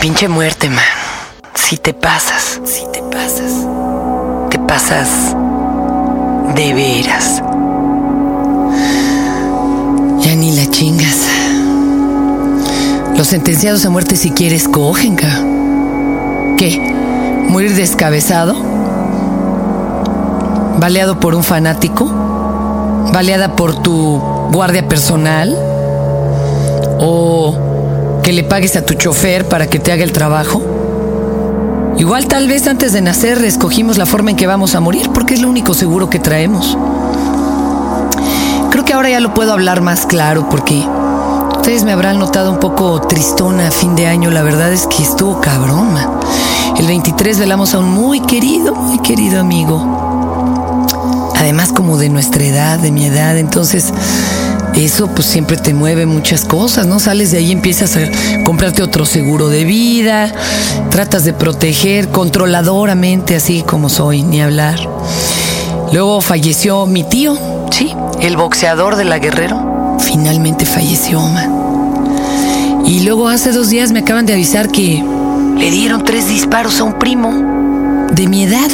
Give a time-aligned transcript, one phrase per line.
[0.00, 0.78] pinche muerte, man.
[1.54, 3.66] Si te pasas, si te pasas.
[4.48, 5.36] Te pasas
[6.54, 7.42] de veras.
[10.20, 11.18] Ya ni la chingas.
[13.14, 15.28] Los sentenciados a muerte si quieres cogen, ca.
[16.56, 16.94] ¿Qué?
[17.48, 18.54] ¿Morir descabezado?
[20.78, 22.06] ¿Baleado por un fanático?
[23.12, 24.18] ¿Baleada por tu
[24.50, 25.54] guardia personal?
[26.98, 27.69] ¿O
[28.22, 30.62] que le pagues a tu chofer para que te haga el trabajo?
[31.98, 35.34] Igual tal vez antes de nacer escogimos la forma en que vamos a morir porque
[35.34, 36.76] es lo único seguro que traemos.
[38.70, 40.82] Creo que ahora ya lo puedo hablar más claro porque
[41.56, 44.30] ustedes me habrán notado un poco tristona a fin de año.
[44.30, 45.94] La verdad es que estuvo cabrón.
[46.78, 50.86] El 23 velamos a un muy querido, muy querido amigo.
[51.36, 53.36] Además como de nuestra edad, de mi edad.
[53.36, 53.92] Entonces
[54.74, 57.00] eso pues siempre te mueve muchas cosas, ¿no?
[57.00, 58.00] Sales de ahí, empiezas a
[58.44, 60.32] comprarte otro seguro de vida,
[60.90, 64.78] tratas de proteger controladoramente, así como soy, ni hablar.
[65.92, 67.36] Luego falleció mi tío,
[67.70, 69.96] sí, el boxeador de la Guerrero.
[69.98, 72.84] Finalmente falleció, man.
[72.86, 75.04] Y luego hace dos días me acaban de avisar que
[75.56, 78.70] le dieron tres disparos a un primo de mi edad.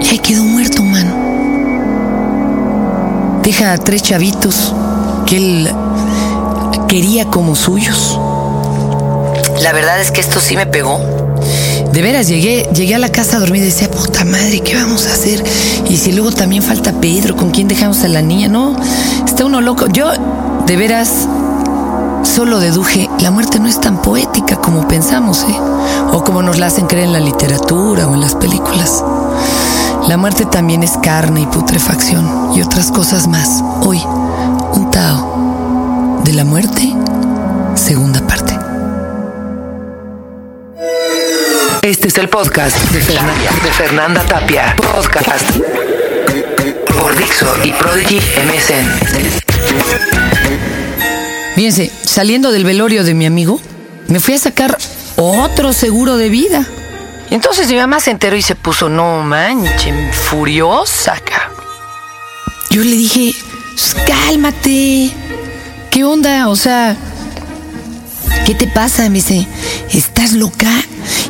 [0.00, 1.32] Y ahí quedó muerto, man
[3.42, 4.72] deja a tres chavitos
[5.26, 5.70] que él
[6.88, 8.18] quería como suyos.
[9.62, 10.98] La verdad es que esto sí me pegó.
[11.92, 15.06] De veras, llegué, llegué a la casa a dormir y decía, puta madre, ¿qué vamos
[15.06, 15.44] a hacer?
[15.88, 18.48] Y si luego también falta Pedro, ¿con quién dejamos a la niña?
[18.48, 18.76] No,
[19.26, 19.86] está uno loco.
[19.88, 20.10] Yo,
[20.66, 21.28] de veras,
[22.24, 25.56] solo deduje, la muerte no es tan poética como pensamos, ¿eh?
[26.12, 29.04] O como nos la hacen creer en la literatura o en las películas.
[30.08, 33.62] La muerte también es carne y putrefacción y otras cosas más.
[33.82, 34.02] Hoy,
[36.32, 36.94] de la muerte,
[37.74, 38.58] segunda parte.
[41.82, 44.74] Este es el podcast de Fernanda, de Fernanda Tapia.
[44.76, 45.50] Podcast
[46.98, 48.86] por Dixo y Prodigy MSN.
[51.54, 53.60] Fíjense, saliendo del velorio de mi amigo,
[54.08, 54.78] me fui a sacar
[55.16, 56.64] otro seguro de vida.
[57.30, 61.50] Y entonces mi mamá se enteró y se puso, no manches, furiosa acá.
[62.70, 63.34] Yo le dije,
[63.74, 65.21] pues, cálmate.
[65.92, 66.48] ¿Qué onda?
[66.48, 66.96] O sea,
[68.46, 69.10] ¿qué te pasa?
[69.10, 69.46] Me dice,
[69.92, 70.70] ¿estás loca?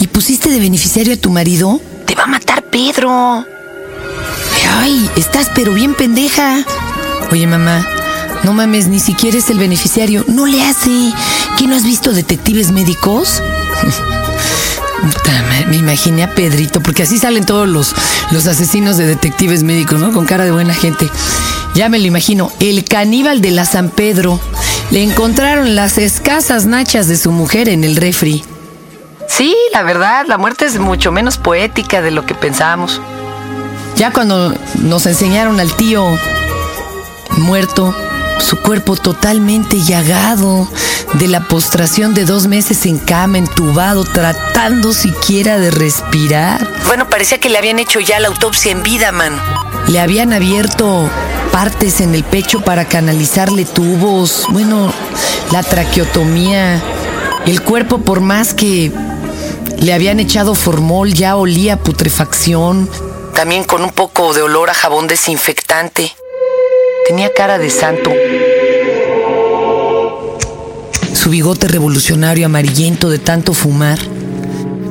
[0.00, 1.80] ¿Y pusiste de beneficiario a tu marido?
[2.06, 3.46] Te va a matar Pedro.
[4.80, 6.64] Ay, estás pero bien pendeja.
[7.30, 7.86] Oye, mamá,
[8.42, 10.24] no mames, ni siquiera es el beneficiario.
[10.26, 11.12] No le hace.
[11.56, 13.40] ¿Qué no has visto detectives médicos?
[15.68, 17.94] Me imaginé a Pedrito, porque así salen todos los,
[18.30, 20.12] los asesinos de detectives médicos, ¿no?
[20.12, 21.08] Con cara de buena gente.
[21.78, 22.50] Ya me lo imagino.
[22.58, 24.40] El caníbal de la San Pedro.
[24.90, 28.42] Le encontraron las escasas nachas de su mujer en el refri.
[29.28, 33.00] Sí, la verdad, la muerte es mucho menos poética de lo que pensábamos.
[33.94, 36.04] Ya cuando nos enseñaron al tío
[37.36, 37.94] muerto,
[38.40, 40.66] su cuerpo totalmente llagado,
[41.14, 46.66] de la postración de dos meses en cama, entubado, tratando siquiera de respirar.
[46.86, 49.40] Bueno, parecía que le habían hecho ya la autopsia en vida, man.
[49.88, 51.08] Le habían abierto
[51.50, 54.92] partes en el pecho para canalizarle tubos, bueno,
[55.50, 56.82] la traqueotomía.
[57.46, 58.92] El cuerpo, por más que
[59.78, 62.88] le habían echado formol, ya olía putrefacción,
[63.34, 66.12] también con un poco de olor a jabón desinfectante.
[67.06, 68.10] Tenía cara de santo.
[71.28, 73.98] Su bigote revolucionario amarillento de tanto fumar.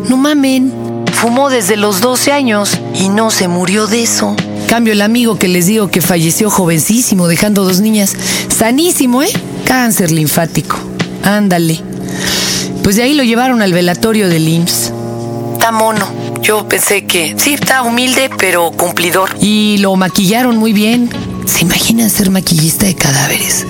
[0.08, 0.72] No mamen,
[1.12, 4.36] fumó desde los 12 años y no se murió de eso.
[4.68, 8.16] Cambio el amigo que les digo que falleció jovencísimo, dejando dos niñas.
[8.56, 9.32] Sanísimo, ¿eh?
[9.66, 10.78] Cáncer linfático.
[11.24, 11.82] Ándale.
[12.84, 14.94] Pues de ahí lo llevaron al velatorio del IMSS.
[15.54, 16.08] Está mono.
[16.44, 19.32] Yo pensé que sí, está humilde, pero cumplidor.
[19.42, 21.10] Y lo maquillaron muy bien.
[21.48, 23.66] ¿Se imaginan ser maquillista de cadáveres?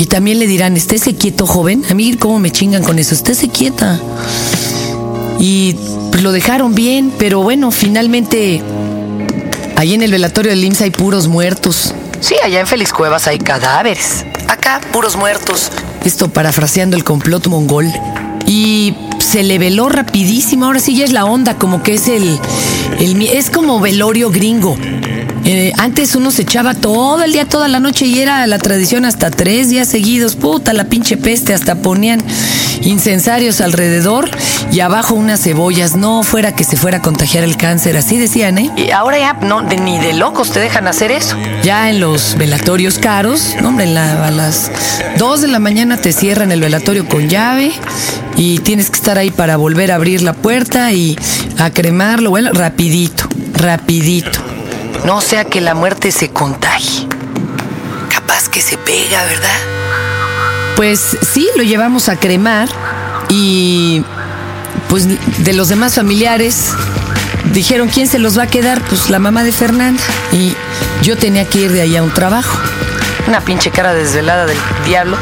[0.00, 1.84] Y también le dirán, estése quieto, joven.
[1.90, 3.14] A mí, ¿cómo me chingan con eso?
[3.14, 4.00] Estése quieta.
[5.38, 5.74] Y
[6.10, 8.62] pues lo dejaron bien, pero bueno, finalmente,
[9.76, 11.94] ahí en el velatorio del IMSS hay puros muertos.
[12.20, 14.24] Sí, allá en Félix Cuevas hay cadáveres.
[14.48, 15.70] Acá, puros muertos.
[16.02, 17.92] Esto parafraseando el complot mongol.
[18.46, 20.64] Y se le veló rapidísimo.
[20.64, 22.38] Ahora sí ya es la onda, como que es el,
[23.00, 23.20] el.
[23.20, 24.78] Es como velorio gringo.
[25.52, 29.04] Eh, antes uno se echaba todo el día, toda la noche y era la tradición
[29.04, 30.36] hasta tres días seguidos.
[30.36, 32.22] Puta, la pinche peste, hasta ponían
[32.82, 34.30] incensarios alrededor
[34.70, 35.96] y abajo unas cebollas.
[35.96, 38.70] No fuera que se fuera a contagiar el cáncer, así decían, ¿eh?
[38.76, 41.36] Y ahora ya no, ni de locos te dejan hacer eso.
[41.64, 44.70] Ya en los velatorios caros, no, hombre, a las
[45.18, 47.72] dos de la mañana te cierran el velatorio con llave
[48.36, 51.18] y tienes que estar ahí para volver a abrir la puerta y
[51.58, 54.39] a cremarlo, bueno, rapidito, rapidito.
[55.04, 57.08] No sea que la muerte se contagie.
[58.12, 59.58] Capaz que se pega, ¿verdad?
[60.76, 62.68] Pues sí, lo llevamos a cremar
[63.28, 64.04] y
[64.88, 65.06] pues
[65.44, 66.70] de los demás familiares
[67.52, 70.02] dijeron quién se los va a quedar, pues la mamá de Fernanda.
[70.32, 70.54] Y
[71.02, 72.58] yo tenía que ir de ahí a un trabajo.
[73.26, 75.16] Una pinche cara desvelada del diablo.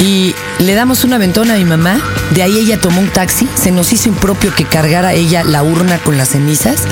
[0.00, 2.00] Y le damos una ventona a mi mamá.
[2.30, 3.48] De ahí ella tomó un taxi.
[3.54, 6.82] Se nos hizo impropio que cargara ella la urna con las cenizas.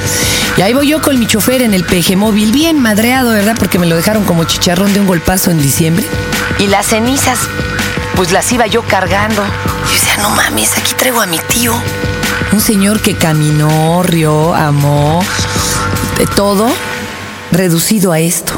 [0.56, 3.56] Y ahí voy yo con mi chofer en el PG móvil, bien madreado, ¿verdad?
[3.58, 6.05] Porque me lo dejaron como chicharrón de un golpazo en diciembre.
[6.58, 7.38] Y las cenizas,
[8.14, 9.43] pues las iba yo cargando.
[9.44, 11.75] Y yo decía, no mames, aquí traigo a mi tío.
[12.52, 15.23] Un señor que caminó, rió, amó,
[16.17, 16.69] de todo
[17.52, 18.55] reducido a esto.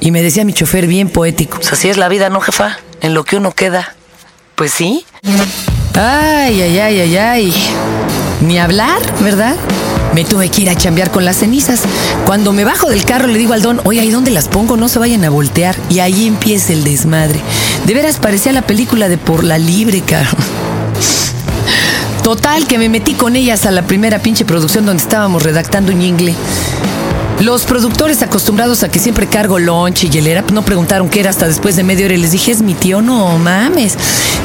[0.00, 1.56] Y me decía mi chofer bien poético.
[1.56, 2.78] Pues así es la vida, ¿no, jefa?
[3.04, 3.94] En lo que uno queda.
[4.54, 5.04] Pues sí.
[5.94, 7.54] Ay, ay, ay, ay, ay.
[8.40, 9.56] Ni hablar, ¿verdad?
[10.14, 11.82] Me tuve que ir a chambear con las cenizas.
[12.24, 14.78] Cuando me bajo del carro le digo al don, oye, ¿y dónde las pongo?
[14.78, 15.76] No se vayan a voltear.
[15.90, 17.42] Y ahí empieza el desmadre.
[17.84, 20.30] De veras parecía la película de Por la Libre, caro.
[22.22, 26.00] Total, que me metí con ellas a la primera pinche producción donde estábamos redactando un
[26.00, 26.36] inglés.
[27.40, 31.48] Los productores acostumbrados a que siempre cargo lunch y hielera, no preguntaron qué era hasta
[31.48, 33.96] después de media hora y les dije, es mi tío, no mames.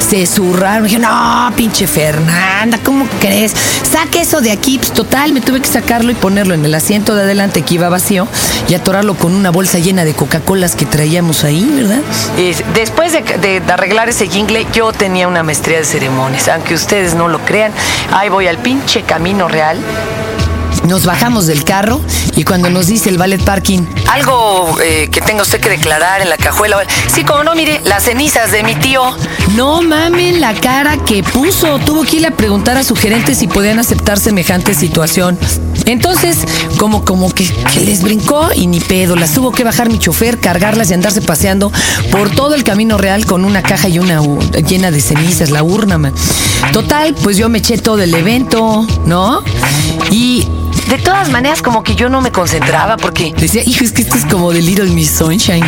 [0.06, 3.52] Se zurraron, dijeron, no, pinche Fernanda, ¿cómo crees?
[3.90, 7.14] Saque eso de aquí, pues total, me tuve que sacarlo y ponerlo en el asiento
[7.14, 8.26] de adelante que iba vacío
[8.68, 12.00] y atorarlo con una bolsa llena de Coca-Colas que traíamos ahí, ¿verdad?
[12.74, 17.28] después de, de arreglar ese jingle, yo tenía una maestría de ceremonias, aunque ustedes no
[17.28, 17.72] lo crean,
[18.12, 19.78] ahí voy al pinche camino real
[20.84, 22.00] nos bajamos del carro
[22.36, 26.28] y cuando nos dice el ballet parking, algo eh, que tenga usted que declarar en
[26.28, 26.78] la cajuela.
[27.12, 29.02] Sí, como no, mire, las cenizas de mi tío.
[29.54, 31.78] No mamen la cara que puso.
[31.80, 35.38] Tuvo que ir a preguntar a su gerente si podían aceptar semejante situación.
[35.86, 36.38] Entonces,
[36.76, 37.48] como, como que,
[37.84, 39.16] les brincó y ni pedo.
[39.16, 41.72] Las tuvo que bajar mi chofer, cargarlas y andarse paseando
[42.10, 44.20] por todo el camino real con una caja y una
[44.66, 46.14] llena de cenizas, la urna, man.
[46.72, 49.42] Total, pues yo me eché todo el evento, ¿no?
[50.10, 50.46] Y
[50.90, 54.18] de todas maneras, como que yo no me concentraba porque decía, hijo, es que esto
[54.18, 55.64] es como de Little Miss Sunshine.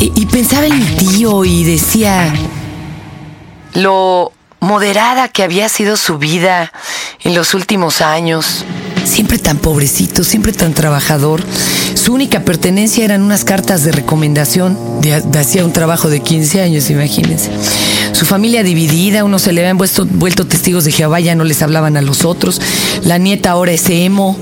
[0.00, 2.32] Y, pensaba en mi tío y decía
[3.74, 6.72] lo moderada que había sido su vida
[7.24, 8.64] en los últimos años.
[9.04, 11.42] Siempre tan pobrecito, siempre tan trabajador.
[11.94, 16.88] Su única pertenencia eran unas cartas de recomendación de, hacía un trabajo de 15 años,
[16.88, 17.50] imagínense.
[18.28, 21.96] Familia dividida, unos se le habían vuelto, vuelto testigos de Jehová, ya no les hablaban
[21.96, 22.60] a los otros.
[23.02, 24.36] La nieta ahora es emo.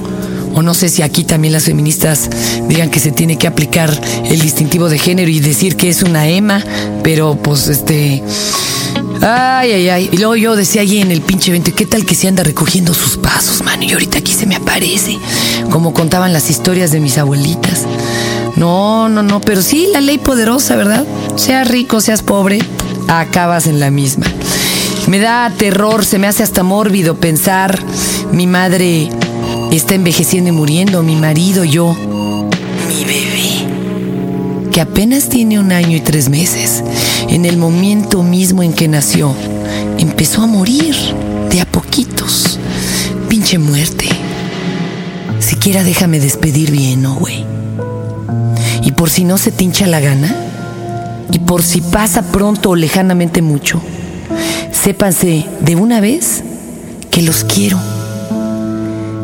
[0.55, 2.29] O no sé si aquí también las feministas
[2.67, 6.27] digan que se tiene que aplicar el distintivo de género y decir que es una
[6.27, 6.65] ema,
[7.05, 8.25] pero pues este.
[9.23, 10.09] Ay, ay, ay.
[10.11, 12.93] Y luego yo decía allí en el pinche evento, ¿qué tal que se anda recogiendo
[12.93, 13.85] sus pasos, mano?
[13.85, 15.17] Y ahorita aquí se me aparece,
[15.71, 17.85] como contaban las historias de mis abuelitas.
[18.57, 21.05] No, no, no, pero sí, la ley poderosa, ¿verdad?
[21.37, 22.59] Seas rico, seas pobre,
[23.09, 24.27] acabas en la misma.
[25.09, 27.79] Me da terror, se me hace hasta mórbido pensar,
[28.33, 29.09] mi madre
[29.71, 36.01] está envejeciendo y muriendo, mi marido, yo, mi bebé, que apenas tiene un año y
[36.01, 36.83] tres meses,
[37.29, 39.33] en el momento mismo en que nació,
[39.99, 40.97] empezó a morir
[41.51, 42.59] de a poquitos.
[43.29, 44.09] Pinche muerte.
[45.39, 47.45] Siquiera déjame despedir bien, ¿no, güey?
[48.83, 50.35] Y por si no se te hincha la gana,
[51.33, 53.81] y por si pasa pronto o lejanamente mucho,
[54.73, 56.43] sépanse de una vez
[57.11, 57.79] que los quiero.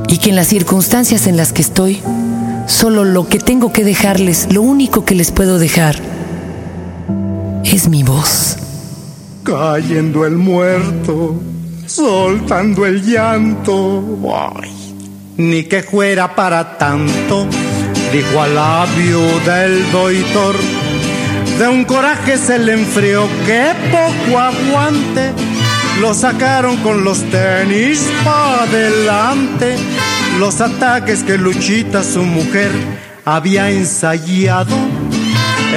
[0.09, 2.01] Y que en las circunstancias en las que estoy,
[2.67, 5.97] solo lo que tengo que dejarles, lo único que les puedo dejar,
[7.65, 8.57] es mi voz.
[9.45, 11.41] Cayendo el muerto,
[11.87, 14.19] soltando el llanto,
[15.37, 17.47] ni que fuera para tanto,
[18.13, 20.57] dijo al labio del doitor
[21.59, 25.33] de un coraje se le enfrió que poco aguante.
[26.01, 29.77] Lo sacaron con los tenis para adelante.
[30.39, 32.71] Los ataques que Luchita, su mujer,
[33.25, 34.77] había ensayado.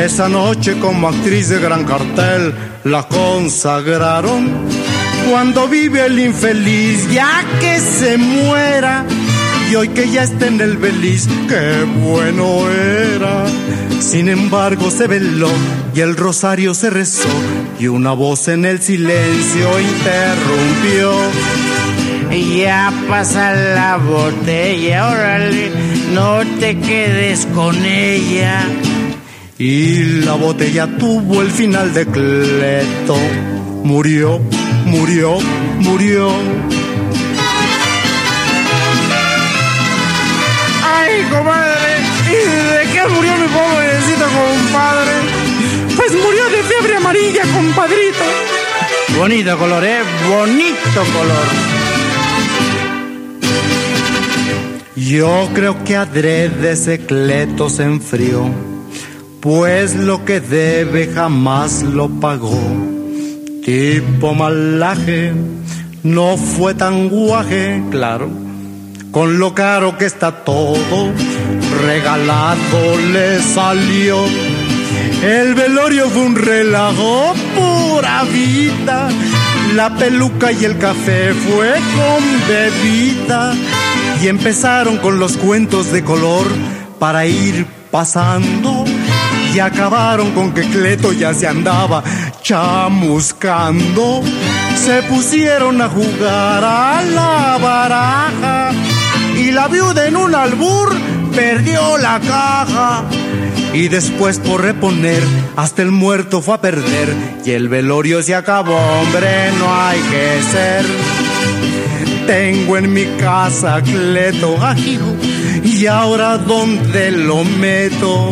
[0.01, 2.53] Esa noche como actriz de gran cartel
[2.83, 4.51] la consagraron.
[5.29, 9.05] Cuando vive el infeliz, ya que se muera,
[9.71, 13.45] Y hoy que ya está en el beliz, qué bueno era.
[13.99, 15.51] Sin embargo se veló
[15.93, 17.29] y el rosario se rezó
[17.79, 21.11] y una voz en el silencio interrumpió.
[22.57, 25.71] Ya pasa la botella, órale,
[26.13, 28.65] no te quedes con ella.
[29.57, 33.15] Y la botella tuvo el final de Cleto.
[33.83, 34.41] Murió,
[34.85, 35.37] murió,
[35.79, 36.29] murió.
[40.83, 41.97] Ay, comadre,
[42.27, 43.84] ¿y de qué murió mi pobrecito
[44.25, 45.11] compadre?
[45.95, 48.23] Pues murió de fiebre amarilla, compadrito.
[49.17, 49.99] Bonito color, ¿eh?
[50.29, 51.75] Bonito color.
[54.95, 58.49] Yo creo que adrede ese Cleto se enfrió,
[59.41, 62.57] pues lo que debe jamás lo pagó.
[63.63, 65.33] Tipo malaje,
[66.03, 68.29] no fue tan guaje, claro,
[69.11, 71.11] con lo caro que está todo,
[71.81, 74.25] regalado le salió.
[75.23, 79.09] El velorio fue un relajo, pura vida.
[79.73, 83.53] La peluca y el café fue con bebida
[84.21, 86.45] y empezaron con los cuentos de color
[86.99, 88.85] para ir pasando
[89.53, 92.03] y acabaron con que Cleto ya se andaba
[92.41, 94.21] chamuscando.
[94.75, 98.71] Se pusieron a jugar a la baraja
[99.37, 100.93] y la viuda en un albur
[101.35, 103.03] perdió la caja.
[103.73, 105.21] Y después por reponer,
[105.55, 107.13] hasta el muerto fue a perder.
[107.45, 110.85] Y el velorio se acabó, hombre, no hay que ser.
[112.25, 115.15] Tengo en mi casa Cleto ajijo
[115.63, 118.31] y ahora dónde lo meto.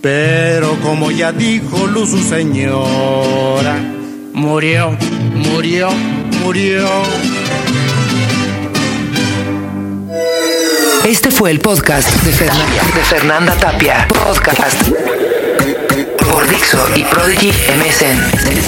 [0.00, 3.76] Pero como ya dijo Luz su señora,
[4.34, 4.96] murió,
[5.34, 5.88] murió,
[6.42, 6.88] murió.
[11.04, 14.08] Este fue el podcast de Fernanda, Tapia.
[14.08, 14.88] Podcast
[16.18, 18.64] por Dixo y Prodigy MSN.